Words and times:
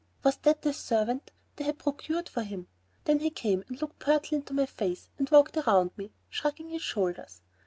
Was 0.23 0.37
that 0.37 0.63
the 0.63 0.73
servant 0.73 1.29
they 1.57 1.63
had 1.63 1.77
procured 1.77 2.27
for 2.27 2.41
him. 2.41 2.67
Then 3.05 3.19
he 3.19 3.29
came 3.29 3.63
and 3.67 3.79
looked 3.79 3.99
pertly 3.99 4.37
up 4.39 4.41
into 4.41 4.53
my 4.55 4.65
face, 4.65 5.09
and 5.19 5.29
walked 5.29 5.55
around 5.57 5.91
me, 5.95 6.11
shrugging 6.27 6.69
his 6.71 6.81
shoulders. 6.81 7.43